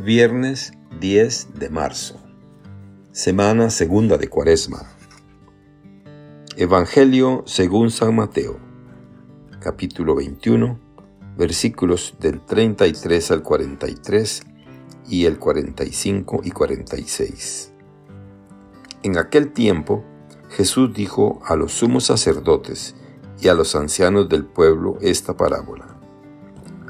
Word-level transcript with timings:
Viernes 0.00 0.74
10 1.00 1.58
de 1.58 1.70
marzo. 1.70 2.20
Semana 3.10 3.68
segunda 3.68 4.16
de 4.16 4.28
Cuaresma. 4.28 4.86
Evangelio 6.56 7.42
según 7.46 7.90
San 7.90 8.14
Mateo. 8.14 8.60
Capítulo 9.58 10.14
21, 10.14 10.78
versículos 11.36 12.14
del 12.20 12.40
33 12.46 13.32
al 13.32 13.42
43 13.42 14.42
y 15.08 15.24
el 15.24 15.40
45 15.40 16.42
y 16.44 16.50
46. 16.52 17.72
En 19.02 19.18
aquel 19.18 19.52
tiempo, 19.52 20.04
Jesús 20.50 20.94
dijo 20.94 21.42
a 21.44 21.56
los 21.56 21.72
sumos 21.72 22.04
sacerdotes 22.04 22.94
y 23.40 23.48
a 23.48 23.54
los 23.54 23.74
ancianos 23.74 24.28
del 24.28 24.44
pueblo 24.44 24.96
esta 25.00 25.36
parábola. 25.36 25.97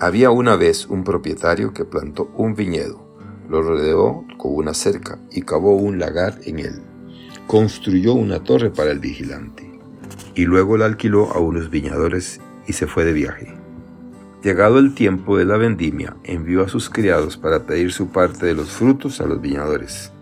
Había 0.00 0.30
una 0.30 0.54
vez 0.54 0.86
un 0.86 1.02
propietario 1.02 1.72
que 1.72 1.84
plantó 1.84 2.30
un 2.36 2.54
viñedo, 2.54 3.04
lo 3.48 3.62
rodeó 3.62 4.24
con 4.36 4.54
una 4.54 4.72
cerca 4.72 5.18
y 5.32 5.42
cavó 5.42 5.74
un 5.74 5.98
lagar 5.98 6.38
en 6.44 6.60
él. 6.60 6.82
Construyó 7.48 8.14
una 8.14 8.44
torre 8.44 8.70
para 8.70 8.92
el 8.92 9.00
vigilante 9.00 9.68
y 10.36 10.44
luego 10.44 10.76
la 10.76 10.84
alquiló 10.84 11.32
a 11.32 11.40
unos 11.40 11.68
viñadores 11.68 12.40
y 12.68 12.74
se 12.74 12.86
fue 12.86 13.04
de 13.04 13.12
viaje. 13.12 13.52
Llegado 14.44 14.78
el 14.78 14.94
tiempo 14.94 15.36
de 15.36 15.46
la 15.46 15.56
vendimia, 15.56 16.14
envió 16.22 16.62
a 16.62 16.68
sus 16.68 16.88
criados 16.88 17.36
para 17.36 17.66
pedir 17.66 17.90
su 17.90 18.10
parte 18.10 18.46
de 18.46 18.54
los 18.54 18.70
frutos 18.70 19.20
a 19.20 19.26
los 19.26 19.40
viñadores. 19.40 20.12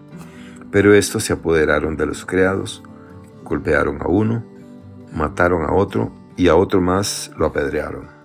Pero 0.70 0.94
estos 0.94 1.24
se 1.24 1.34
apoderaron 1.34 1.98
de 1.98 2.06
los 2.06 2.24
criados, 2.24 2.82
golpearon 3.44 4.00
a 4.00 4.08
uno, 4.08 4.42
mataron 5.14 5.64
a 5.64 5.74
otro 5.74 6.12
y 6.34 6.48
a 6.48 6.56
otro 6.56 6.80
más 6.80 7.30
lo 7.36 7.44
apedrearon 7.44 8.15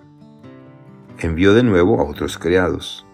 envió 1.22 1.54
de 1.54 1.62
nuevo 1.62 2.00
a 2.00 2.04
otros 2.04 2.36
criados, 2.36 3.06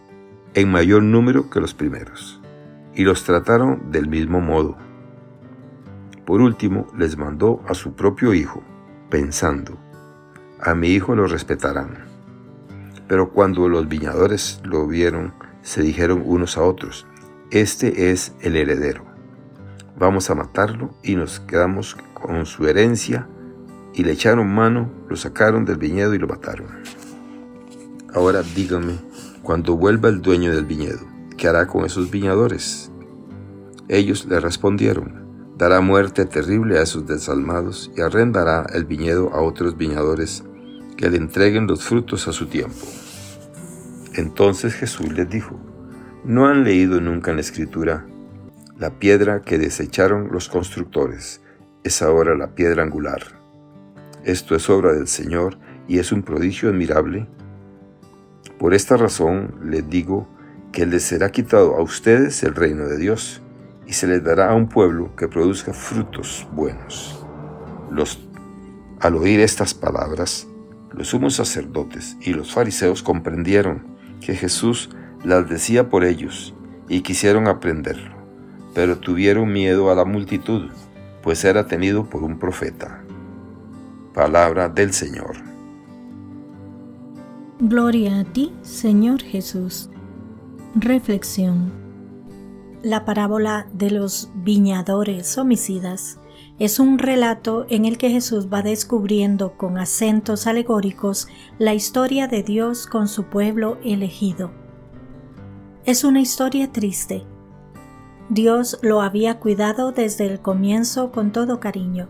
en 0.54 0.70
mayor 0.70 1.02
número 1.02 1.50
que 1.50 1.60
los 1.60 1.74
primeros, 1.74 2.40
y 2.94 3.04
los 3.04 3.24
trataron 3.24 3.90
del 3.90 4.08
mismo 4.08 4.40
modo. 4.40 4.77
Por 6.24 6.41
último, 6.41 6.86
les 6.96 7.18
mandó 7.18 7.62
a 7.68 7.74
su 7.74 7.94
propio 7.94 8.33
hijo, 8.33 8.62
pensando, 9.10 9.78
a 10.60 10.74
mi 10.74 10.88
hijo 10.88 11.14
lo 11.14 11.27
respetarán. 11.27 12.06
Pero 13.06 13.30
cuando 13.30 13.68
los 13.68 13.88
viñadores 13.88 14.61
lo 14.64 14.86
vieron, 14.86 15.34
se 15.62 15.83
dijeron 15.83 16.22
unos 16.24 16.56
a 16.56 16.62
otros, 16.62 17.06
este 17.50 18.11
es 18.11 18.34
el 18.40 18.56
heredero. 18.56 19.05
Vamos 19.98 20.30
a 20.30 20.34
matarlo 20.34 20.90
y 21.02 21.16
nos 21.16 21.40
quedamos 21.40 21.96
con 22.14 22.46
su 22.46 22.66
herencia. 22.66 23.27
Y 23.94 24.05
le 24.05 24.12
echaron 24.12 24.55
mano, 24.55 24.90
lo 25.08 25.16
sacaron 25.16 25.64
del 25.64 25.77
viñedo 25.77 26.14
y 26.14 26.18
lo 26.18 26.28
mataron. 26.28 26.68
Ahora 28.19 28.42
díganme, 28.42 28.98
cuando 29.44 29.77
vuelva 29.77 30.08
el 30.08 30.20
dueño 30.20 30.52
del 30.52 30.64
viñedo, 30.64 31.06
¿qué 31.36 31.47
hará 31.47 31.69
con 31.69 31.84
esos 31.84 32.11
viñadores? 32.11 32.91
Ellos 33.86 34.27
le 34.27 34.41
respondieron, 34.41 35.55
dará 35.56 35.80
muerte 35.80 36.24
terrible 36.24 36.80
a 36.80 36.83
esos 36.83 37.06
desalmados 37.06 37.92
y 37.96 38.00
arrendará 38.00 38.66
el 38.74 38.86
viñedo 38.86 39.33
a 39.33 39.41
otros 39.41 39.77
viñadores 39.77 40.42
que 40.96 41.08
le 41.08 41.16
entreguen 41.16 41.69
los 41.69 41.84
frutos 41.84 42.27
a 42.27 42.33
su 42.33 42.46
tiempo. 42.46 42.89
Entonces 44.14 44.74
Jesús 44.74 45.12
les 45.12 45.30
dijo, 45.30 45.56
¿no 46.24 46.48
han 46.48 46.64
leído 46.64 47.00
nunca 47.00 47.30
en 47.30 47.36
la 47.36 47.42
escritura 47.42 48.05
la 48.80 48.98
piedra 48.98 49.42
que 49.42 49.58
desecharon 49.58 50.33
los 50.33 50.48
constructores? 50.48 51.41
Es 51.84 52.02
ahora 52.02 52.34
la 52.34 52.56
piedra 52.56 52.83
angular. 52.83 53.22
Esto 54.24 54.56
es 54.56 54.69
obra 54.69 54.92
del 54.92 55.06
Señor 55.06 55.56
y 55.86 56.00
es 56.00 56.11
un 56.11 56.24
prodigio 56.24 56.69
admirable 56.69 57.28
por 58.59 58.75
esta 58.75 58.97
razón 58.97 59.55
les 59.62 59.89
digo 59.89 60.28
que 60.73 60.87
les 60.87 61.05
será 61.05 61.31
quitado 61.31 61.77
a 61.77 61.83
ustedes 61.83 62.42
el 62.42 62.55
reino 62.55 62.87
de 62.87 62.98
Dios 62.98 63.42
y 63.87 63.95
se 63.95 64.06
les 64.06 64.23
dará 64.23 64.51
a 64.51 64.55
un 64.55 64.69
pueblo 64.69 65.14
que 65.17 65.28
produzca 65.28 65.73
frutos 65.73 66.47
buenos. 66.53 67.25
Al 69.01 69.14
oír 69.14 69.41
estas 69.41 69.74
palabras, 69.74 70.48
los 70.92 71.08
sumos 71.08 71.35
sacerdotes 71.35 72.17
y 72.20 72.33
los 72.33 72.52
fariseos 72.52 73.02
comprendieron 73.02 73.83
que 74.20 74.35
Jesús 74.35 74.91
las 75.24 75.48
decía 75.48 75.89
por 75.89 76.05
ellos 76.05 76.55
y 76.89 77.02
quisieron 77.02 77.47
aprenderlo, 77.47 78.17
pero 78.74 78.98
tuvieron 78.98 79.52
miedo 79.52 79.91
a 79.91 79.95
la 79.95 80.05
multitud, 80.05 80.70
pues 81.23 81.45
era 81.45 81.67
tenido 81.67 82.11
por 82.11 82.24
un 82.24 82.39
profeta. 82.39 83.02
Palabra 84.14 84.68
del 84.68 84.92
Señor. 84.92 85.36
Gloria 87.61 88.20
a 88.20 88.24
ti, 88.24 88.52
Señor 88.63 89.20
Jesús. 89.20 89.91
Reflexión. 90.77 91.73
La 92.85 93.05
parábola 93.05 93.67
de 93.73 93.91
los 93.91 94.30
viñadores 94.33 95.36
homicidas 95.39 96.20
es 96.61 96.79
un 96.79 97.01
relato 97.01 97.67
en 97.68 97.85
el 97.85 97.98
que 97.98 98.11
Jesús 98.11 98.47
va 98.47 98.63
descubriendo 98.63 99.57
con 99.57 99.77
acentos 99.77 100.47
alegóricos 100.47 101.27
la 101.58 101.74
historia 101.74 102.29
de 102.29 102.45
Dios 102.45 102.86
con 102.86 103.08
su 103.08 103.24
pueblo 103.24 103.79
elegido. 103.83 104.52
Es 105.85 106.05
una 106.05 106.20
historia 106.20 106.70
triste. 106.70 107.24
Dios 108.29 108.79
lo 108.83 109.02
había 109.02 109.41
cuidado 109.41 109.91
desde 109.91 110.27
el 110.27 110.41
comienzo 110.41 111.11
con 111.11 111.33
todo 111.33 111.58
cariño. 111.58 112.08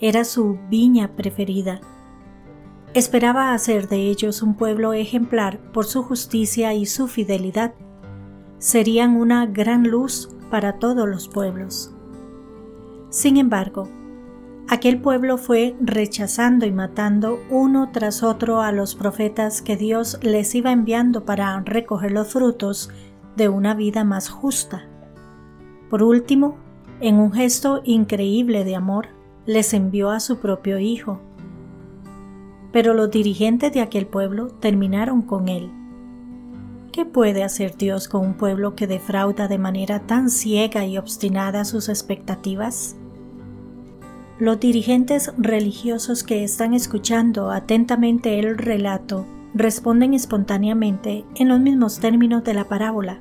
Era 0.00 0.24
su 0.24 0.58
viña 0.70 1.14
preferida 1.16 1.82
Esperaba 2.92 3.54
hacer 3.54 3.88
de 3.88 4.08
ellos 4.08 4.42
un 4.42 4.54
pueblo 4.54 4.94
ejemplar 4.94 5.60
por 5.72 5.86
su 5.86 6.02
justicia 6.02 6.74
y 6.74 6.86
su 6.86 7.06
fidelidad. 7.06 7.72
Serían 8.58 9.14
una 9.14 9.46
gran 9.46 9.88
luz 9.88 10.28
para 10.50 10.80
todos 10.80 11.08
los 11.08 11.28
pueblos. 11.28 11.94
Sin 13.08 13.36
embargo, 13.36 13.88
aquel 14.68 15.00
pueblo 15.00 15.38
fue 15.38 15.76
rechazando 15.80 16.66
y 16.66 16.72
matando 16.72 17.38
uno 17.48 17.90
tras 17.92 18.24
otro 18.24 18.60
a 18.60 18.72
los 18.72 18.96
profetas 18.96 19.62
que 19.62 19.76
Dios 19.76 20.18
les 20.22 20.52
iba 20.56 20.72
enviando 20.72 21.24
para 21.24 21.60
recoger 21.60 22.10
los 22.10 22.32
frutos 22.32 22.90
de 23.36 23.48
una 23.48 23.74
vida 23.74 24.02
más 24.02 24.28
justa. 24.28 24.88
Por 25.90 26.02
último, 26.02 26.56
en 27.00 27.20
un 27.20 27.32
gesto 27.32 27.82
increíble 27.84 28.64
de 28.64 28.74
amor, 28.74 29.10
les 29.46 29.74
envió 29.74 30.10
a 30.10 30.18
su 30.18 30.38
propio 30.38 30.80
Hijo, 30.80 31.20
pero 32.72 32.94
los 32.94 33.10
dirigentes 33.10 33.72
de 33.72 33.80
aquel 33.80 34.06
pueblo 34.06 34.48
terminaron 34.48 35.22
con 35.22 35.48
él. 35.48 35.70
¿Qué 36.92 37.04
puede 37.04 37.44
hacer 37.44 37.76
Dios 37.76 38.08
con 38.08 38.26
un 38.26 38.34
pueblo 38.34 38.74
que 38.74 38.86
defrauda 38.86 39.46
de 39.46 39.58
manera 39.58 40.00
tan 40.00 40.28
ciega 40.28 40.84
y 40.84 40.98
obstinada 40.98 41.64
sus 41.64 41.88
expectativas? 41.88 42.96
Los 44.38 44.58
dirigentes 44.58 45.32
religiosos 45.36 46.24
que 46.24 46.42
están 46.42 46.74
escuchando 46.74 47.50
atentamente 47.50 48.38
el 48.38 48.56
relato 48.56 49.26
responden 49.54 50.14
espontáneamente 50.14 51.24
en 51.36 51.48
los 51.48 51.60
mismos 51.60 52.00
términos 52.00 52.42
de 52.44 52.54
la 52.54 52.64
parábola. 52.64 53.20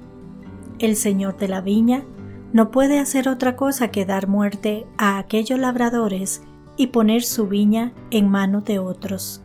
El 0.80 0.96
Señor 0.96 1.38
de 1.38 1.48
la 1.48 1.62
viña 1.62 2.04
no 2.54 2.72
puede 2.72 3.00
hacer 3.00 3.30
otra 3.30 3.56
cosa 3.56 3.90
que 3.90 4.06
dar 4.06 4.28
muerte 4.28 4.88
a 4.98 5.18
aquellos 5.20 5.60
labradores 5.60 6.42
y 6.79 6.88
poner 6.88 7.23
su 7.23 7.50
viña 7.50 7.91
en 8.09 8.29
manos 8.29 8.63
de 8.63 8.79
otros. 8.79 9.41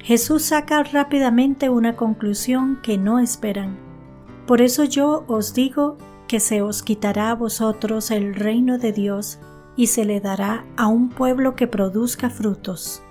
Jesús 0.00 0.42
saca 0.42 0.82
rápidamente 0.82 1.70
una 1.70 1.94
conclusión 1.94 2.80
que 2.82 2.98
no 2.98 3.20
esperan. 3.20 3.78
Por 4.44 4.60
eso 4.60 4.82
yo 4.82 5.24
os 5.28 5.54
digo 5.54 5.96
que 6.26 6.40
se 6.40 6.62
os 6.62 6.82
quitará 6.82 7.30
a 7.30 7.36
vosotros 7.36 8.10
el 8.10 8.34
reino 8.34 8.76
de 8.76 8.90
Dios 8.90 9.38
y 9.76 9.86
se 9.86 10.04
le 10.04 10.20
dará 10.20 10.64
a 10.76 10.88
un 10.88 11.10
pueblo 11.10 11.54
que 11.54 11.68
produzca 11.68 12.28
frutos. 12.28 13.04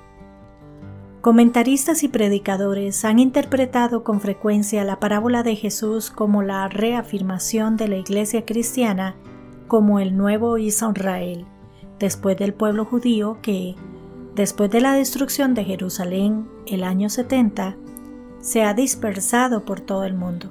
Comentaristas 1.22 2.04
y 2.04 2.10
predicadores 2.10 3.06
han 3.06 3.20
interpretado 3.20 4.04
con 4.04 4.20
frecuencia 4.20 4.84
la 4.84 5.00
parábola 5.00 5.42
de 5.42 5.56
Jesús 5.56 6.12
como 6.12 6.44
la 6.44 6.68
reafirmación 6.68 7.78
de 7.78 7.88
la 7.88 7.96
iglesia 7.96 8.44
cristiana 8.44 9.16
como 9.70 10.02
el 10.02 10.18
nuevo 10.18 10.58
Israel 10.58 11.48
después 12.00 12.38
del 12.38 12.54
pueblo 12.54 12.86
judío 12.86 13.40
que, 13.42 13.76
después 14.36 14.70
de 14.72 14.82
la 14.82 14.94
destrucción 14.94 15.54
de 15.54 15.64
Jerusalén 15.64 16.48
el 16.66 16.84
año 16.84 17.10
70, 17.10 17.78
se 18.40 18.64
ha 18.64 18.74
dispersado 18.74 19.66
por 19.66 19.82
todo 19.82 20.04
el 20.04 20.14
mundo. 20.14 20.50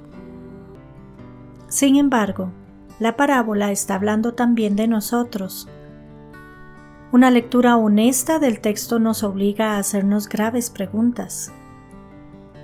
Sin 1.67 1.95
embargo, 1.95 2.51
la 2.99 3.15
parábola 3.15 3.71
está 3.71 3.95
hablando 3.95 4.33
también 4.33 4.75
de 4.75 4.87
nosotros. 4.87 5.67
Una 7.11 7.31
lectura 7.31 7.77
honesta 7.77 8.39
del 8.39 8.59
texto 8.59 8.99
nos 8.99 9.23
obliga 9.23 9.73
a 9.73 9.79
hacernos 9.79 10.27
graves 10.27 10.69
preguntas. 10.69 11.51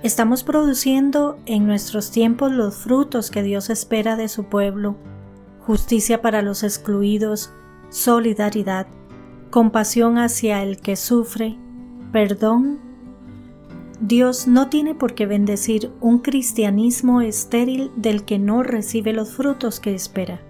¿Estamos 0.02 0.42
produciendo 0.42 1.38
en 1.46 1.66
nuestros 1.66 2.10
tiempos 2.10 2.50
los 2.50 2.76
frutos 2.76 3.30
que 3.30 3.42
Dios 3.42 3.70
espera 3.70 4.16
de 4.16 4.28
su 4.28 4.44
pueblo? 4.44 4.96
Justicia 5.60 6.20
para 6.20 6.42
los 6.42 6.64
excluidos, 6.64 7.52
solidaridad, 7.92 8.86
compasión 9.50 10.16
hacia 10.16 10.62
el 10.62 10.78
que 10.78 10.96
sufre, 10.96 11.58
perdón. 12.10 12.80
Dios 14.00 14.48
no 14.48 14.68
tiene 14.68 14.94
por 14.94 15.14
qué 15.14 15.26
bendecir 15.26 15.92
un 16.00 16.18
cristianismo 16.18 17.20
estéril 17.20 17.90
del 17.94 18.24
que 18.24 18.38
no 18.38 18.62
recibe 18.62 19.12
los 19.12 19.32
frutos 19.32 19.78
que 19.78 19.94
espera. 19.94 20.40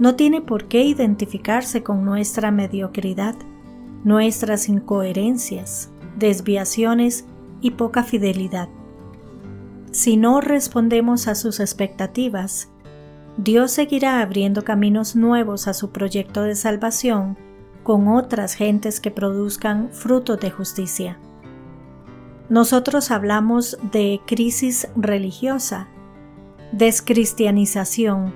No 0.00 0.16
tiene 0.16 0.40
por 0.40 0.66
qué 0.66 0.82
identificarse 0.82 1.84
con 1.84 2.04
nuestra 2.04 2.50
mediocridad, 2.50 3.36
nuestras 4.02 4.68
incoherencias, 4.68 5.90
desviaciones 6.18 7.26
y 7.60 7.70
poca 7.72 8.02
fidelidad. 8.02 8.68
Si 9.92 10.16
no 10.16 10.40
respondemos 10.40 11.28
a 11.28 11.36
sus 11.36 11.60
expectativas, 11.60 12.70
Dios 13.42 13.70
seguirá 13.70 14.20
abriendo 14.20 14.64
caminos 14.64 15.16
nuevos 15.16 15.66
a 15.66 15.72
su 15.72 15.92
proyecto 15.92 16.42
de 16.42 16.54
salvación 16.54 17.38
con 17.82 18.06
otras 18.06 18.52
gentes 18.52 19.00
que 19.00 19.10
produzcan 19.10 19.88
frutos 19.92 20.38
de 20.40 20.50
justicia. 20.50 21.18
Nosotros 22.50 23.10
hablamos 23.10 23.78
de 23.92 24.20
crisis 24.26 24.88
religiosa, 24.94 25.88
descristianización, 26.72 28.34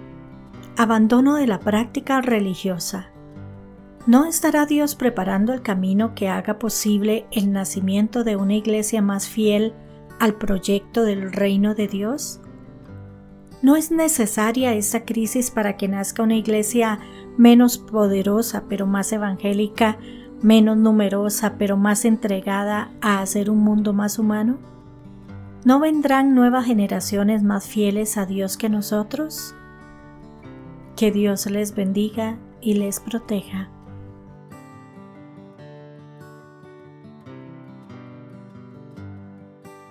abandono 0.79 1.35
de 1.35 1.49
la 1.49 1.61
práctica 1.61 2.23
religiosa. 2.23 3.11
¿No 4.07 4.25
estará 4.25 4.65
Dios 4.65 4.95
preparando 4.95 5.53
el 5.53 5.61
camino 5.61 6.15
que 6.15 6.31
haga 6.31 6.59
posible 6.59 7.27
el 7.31 7.53
nacimiento 7.53 8.25
de 8.25 8.37
una 8.37 8.55
iglesia 8.55 9.03
más 9.03 9.29
fiel 9.29 9.75
al 10.19 10.37
proyecto 10.37 11.03
del 11.03 11.31
reino 11.31 11.75
de 11.75 11.89
Dios? 11.89 12.41
¿No 13.65 13.77
es 13.77 13.91
necesaria 13.91 14.75
esta 14.75 15.07
crisis 15.07 15.51
para 15.51 15.79
que 15.79 15.89
nazca 15.89 16.23
una 16.23 16.37
iglesia 16.37 16.99
menos 17.39 17.79
poderosa 17.79 18.65
pero 18.69 18.87
más 18.87 19.11
evangélica, 19.11 19.97
menos 20.43 20.77
numerosa 20.77 21.55
pero 21.57 21.79
más 21.79 22.05
entregada 22.05 22.91
a 23.01 23.23
hacer 23.23 23.49
un 23.49 23.61
mundo 23.61 23.95
más 23.95 24.19
humano? 24.19 24.59
¿No 25.65 25.81
vendrán 25.81 26.35
nuevas 26.35 26.67
generaciones 26.67 27.43
más 27.43 27.67
fieles 27.67 28.19
a 28.19 28.27
Dios 28.27 28.59
que 28.59 28.69
nosotros? 28.69 29.55
Que 30.95 31.11
Dios 31.11 31.47
les 31.47 31.75
bendiga 31.75 32.37
y 32.61 32.75
les 32.75 33.01
proteja. 33.01 33.71